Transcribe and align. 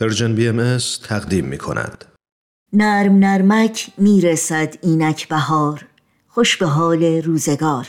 Persian 0.00 0.34
BM 0.34 0.78
تقدیم 1.08 1.44
می 1.44 1.58
کند. 1.58 2.04
نرم 2.72 3.18
نرمک 3.18 3.90
می‌رسد 3.98 4.74
اینک 4.82 5.28
بهار. 5.28 5.86
خوش 6.28 6.56
به 6.56 6.66
حال 6.66 7.04
روزگار. 7.04 7.86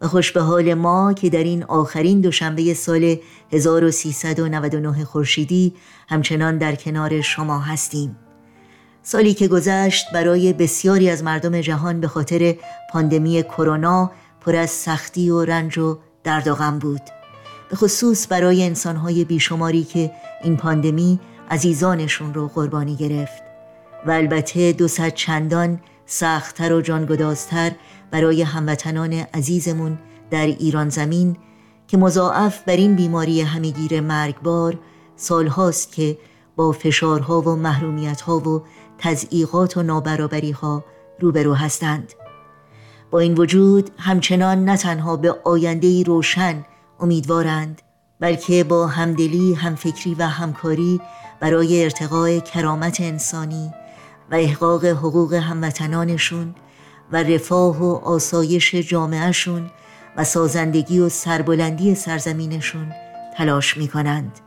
و 0.00 0.08
خوش 0.08 0.32
به 0.32 0.40
حال 0.40 0.74
ما 0.74 1.12
که 1.12 1.30
در 1.30 1.44
این 1.44 1.64
آخرین 1.64 2.20
دوشنبه 2.20 2.74
سال 2.74 3.16
1399 3.52 5.04
خورشیدی 5.04 5.74
همچنان 6.08 6.58
در 6.58 6.74
کنار 6.74 7.20
شما 7.20 7.58
هستیم. 7.58 8.16
سالی 9.02 9.34
که 9.34 9.48
گذشت 9.48 10.06
برای 10.12 10.52
بسیاری 10.52 11.10
از 11.10 11.22
مردم 11.22 11.60
جهان 11.60 12.00
به 12.00 12.08
خاطر 12.08 12.56
پاندمی 12.92 13.42
کرونا 13.42 14.10
پر 14.40 14.56
از 14.56 14.70
سختی 14.70 15.30
و 15.30 15.44
رنج 15.44 15.78
و 15.78 15.98
درد 16.24 16.48
و 16.48 16.54
غم 16.54 16.78
بود. 16.78 17.15
به 17.70 17.76
خصوص 17.76 18.26
برای 18.30 18.64
انسانهای 18.64 19.24
بیشماری 19.24 19.84
که 19.84 20.12
این 20.42 20.56
پاندمی 20.56 21.20
عزیزانشون 21.50 22.34
رو 22.34 22.48
قربانی 22.48 22.96
گرفت. 22.96 23.42
و 24.06 24.10
البته 24.10 24.72
دو 24.72 24.88
چندان 24.88 25.80
سختتر 26.06 26.72
و 26.72 26.80
جانگدازتر 26.80 27.72
برای 28.10 28.42
هموطنان 28.42 29.12
عزیزمون 29.12 29.98
در 30.30 30.46
ایران 30.46 30.88
زمین 30.88 31.36
که 31.88 31.96
مضاعف 31.96 32.62
بر 32.62 32.76
این 32.76 32.94
بیماری 32.94 33.40
همیگیر 33.40 34.00
مرگبار 34.00 34.78
سالهاست 35.16 35.92
که 35.92 36.18
با 36.56 36.72
فشارها 36.72 37.40
و 37.40 37.56
محرومیتها 37.56 38.38
و 38.38 38.62
تضعیقات 38.98 39.76
و 39.76 39.82
نابرابری 39.82 40.50
ها 40.50 40.84
روبرو 41.20 41.54
هستند. 41.54 42.12
با 43.10 43.18
این 43.18 43.34
وجود 43.34 43.90
همچنان 43.98 44.64
نه 44.64 44.76
تنها 44.76 45.16
به 45.16 45.36
آینده 45.44 46.02
روشن 46.02 46.64
امیدوارند 47.00 47.82
بلکه 48.20 48.64
با 48.64 48.86
همدلی، 48.86 49.54
همفکری 49.54 50.14
و 50.14 50.22
همکاری 50.22 51.00
برای 51.40 51.84
ارتقای 51.84 52.40
کرامت 52.40 53.00
انسانی 53.00 53.72
و 54.30 54.34
احقاق 54.34 54.84
حقوق 54.84 55.32
هموطنانشون 55.34 56.54
و 57.12 57.22
رفاه 57.22 57.82
و 57.82 57.94
آسایش 57.94 58.74
جامعهشون 58.74 59.70
و 60.16 60.24
سازندگی 60.24 60.98
و 60.98 61.08
سربلندی 61.08 61.94
سرزمینشون 61.94 62.92
تلاش 63.36 63.76
می 63.76 63.88
کنند. 63.88 64.40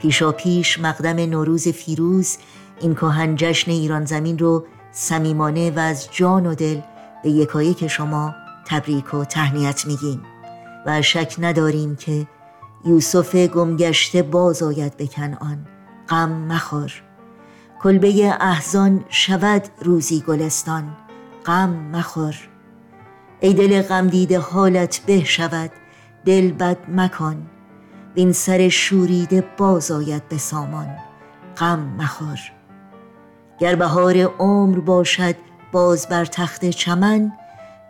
پیشا 0.00 0.32
پیش 0.32 0.78
مقدم 0.78 1.16
نوروز 1.16 1.68
فیروز 1.68 2.36
این 2.80 2.94
کهن 2.94 3.36
جشن 3.36 3.70
ایران 3.70 4.04
زمین 4.04 4.38
رو 4.38 4.66
صمیمانه 4.92 5.70
و 5.70 5.78
از 5.78 6.08
جان 6.12 6.46
و 6.46 6.54
دل 6.54 6.80
به 7.22 7.30
یکایک 7.30 7.86
شما 7.86 8.34
تبریک 8.66 9.14
و 9.14 9.24
تهنیت 9.24 9.86
میگیم 9.86 10.22
و 10.86 11.02
شک 11.02 11.34
نداریم 11.38 11.96
که 11.96 12.26
یوسف 12.84 13.34
گمگشته 13.34 14.22
باز 14.22 14.62
آید 14.62 14.96
به 14.96 15.06
کنعان. 15.06 15.66
غم 16.08 16.32
مخور. 16.32 16.92
کلبه 17.82 18.36
احزان 18.40 19.04
شود 19.08 19.68
روزی 19.82 20.20
گلستان. 20.20 20.96
غم 21.46 21.70
مخور. 21.70 22.34
ای 23.40 23.54
دل 23.54 23.82
غم 23.82 24.06
دیده 24.06 24.38
حالت 24.38 25.00
به 25.06 25.24
شود 25.24 25.70
دل 26.24 26.52
بد 26.52 26.78
مکن. 26.88 27.46
وین 28.16 28.32
سر 28.32 28.68
شوریده 28.68 29.44
باز 29.56 29.90
آید 29.90 30.28
به 30.28 30.38
سامان. 30.38 30.96
غم 31.56 31.78
مخور. 31.98 32.38
گر 33.58 33.74
بهار 33.74 34.18
عمر 34.18 34.78
باشد 34.78 35.34
باز 35.72 36.08
بر 36.08 36.24
تخت 36.24 36.64
چمن. 36.64 37.32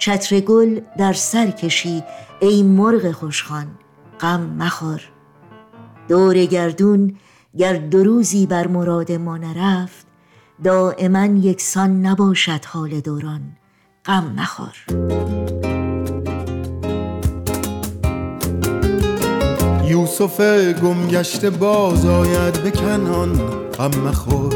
چتر 0.01 0.41
گل 0.41 0.81
در 0.99 1.13
سر 1.13 1.51
کشی 1.51 2.03
ای 2.41 2.63
مرغ 2.63 3.13
خوشخوان 3.13 3.67
غم 4.21 4.41
مخور. 4.41 5.01
دور 6.09 6.45
گردون 6.45 7.17
گر 7.59 7.77
دو 7.77 8.05
روزی 8.05 8.47
بر 8.47 8.67
مراد 8.67 9.13
ما 9.13 9.37
نرفت 9.37 10.07
دائما 10.65 11.25
یکسان 11.25 12.07
نباشد 12.07 12.65
حال 12.65 13.01
دوران 13.01 13.41
غم 14.05 14.35
مخور. 14.37 14.75
یوسف 19.85 20.41
گمگشته 20.83 21.51
باز 21.51 22.07
آید 22.07 22.63
به 22.63 22.71
کنان 22.71 23.33
غم 23.79 24.01
مخور. 24.01 24.55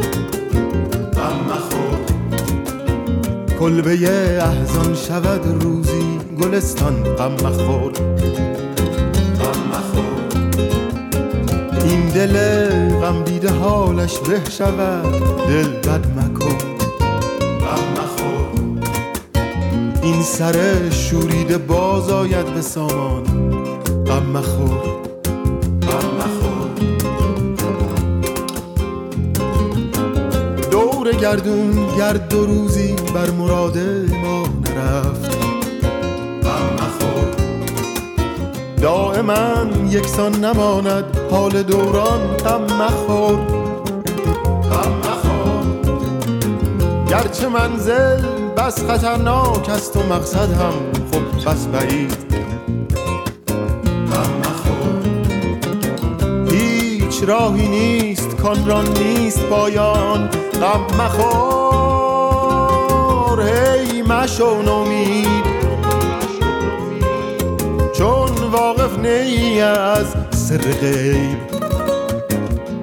کلبه 3.61 3.91
احزان 4.43 4.95
شود 4.95 5.63
روزی 5.65 6.19
گلستان 6.41 7.03
غم 7.03 7.33
مخور. 7.33 7.93
این 11.85 12.09
دل 12.09 12.69
غم 13.01 13.25
دیده 13.25 13.51
حالش 13.51 14.19
به 14.19 14.51
شود 14.51 15.13
دل 15.49 15.69
بد 15.69 16.07
مکن. 16.07 16.59
غم 17.61 17.85
مخور. 17.93 18.81
این 20.03 20.23
سر 20.23 20.91
شوریده 20.91 21.59
باز 21.59 22.11
آید 22.11 22.55
به 22.55 22.61
سامان 22.63 23.25
غم 24.07 24.27
مخور. 24.27 25.04
گردون 31.25 31.97
گرد 31.99 32.29
دو 32.29 32.47
روزی 32.47 32.97
بر 33.15 33.31
مراد 33.31 33.79
ما 34.23 34.43
نرفت. 34.43 35.37
دائما 38.83 39.67
یکسان 39.91 40.45
نماند 40.45 41.05
حال 41.31 41.63
دوران 41.63 42.21
غم 42.37 42.63
مخور. 42.63 43.37
غم 44.71 44.93
مخور. 44.99 45.67
گرچه 47.09 47.49
منزل 47.49 48.27
بس 48.57 48.85
خطرناک 48.85 49.69
است 49.69 49.97
و 49.97 50.03
مقصد 50.03 50.53
هم 50.53 50.73
خب 51.13 51.51
بس 51.51 51.67
بعید. 51.67 52.34
راهی 57.25 57.69
نیست 57.69 58.37
کان 58.37 58.89
نیست 58.99 59.41
پایان 59.41 60.29
غم 60.61 60.87
مخور 60.99 62.15
هی 63.43 64.03
مشو 64.03 64.63
نومید. 64.63 65.55
واقف 68.55 68.99
نی 68.99 69.61
از 69.61 70.07
سر 70.31 70.59
غیب. 70.59 71.39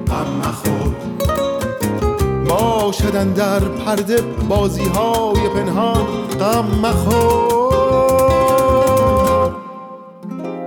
غم 0.07 0.28
مخور. 0.40 0.96
باشدن 2.50 3.34
در 3.34 3.59
پرده 3.59 4.22
بازی 4.50 4.85
های 4.85 5.50
پنهان. 5.50 6.06
غم 6.40 6.66
مخور. 6.81 7.81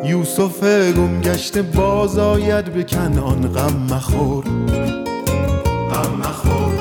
یوسف 0.06 0.62
گم 0.96 1.20
گشته 1.20 1.62
باز 1.62 2.18
آید 2.18 2.64
به 2.64 2.82
کنان 2.82 3.52
غم 3.52 3.76
مخور. 3.90 4.44
غم 5.90 6.16
مخور. 6.18 6.74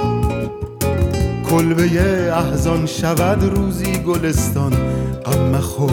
کلبه 1.49 1.83
احزان 2.33 2.85
شود 2.85 3.43
روزی 3.43 3.93
گلستان 3.97 4.73
غم 5.25 5.49
مخور. 5.49 5.92